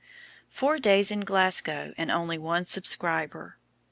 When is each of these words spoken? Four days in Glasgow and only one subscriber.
Four 0.49 0.79
days 0.79 1.11
in 1.11 1.19
Glasgow 1.19 1.93
and 1.95 2.09
only 2.09 2.39
one 2.39 2.65
subscriber. 2.65 3.57